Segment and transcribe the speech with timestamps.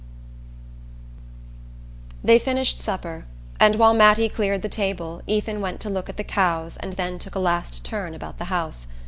[2.09, 3.27] V They finished supper,
[3.59, 7.19] and while Mattie cleared the table Ethan went to look at the cows and then
[7.19, 8.87] took a last turn about the house.